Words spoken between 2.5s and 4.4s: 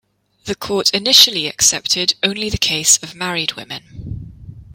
case of married women.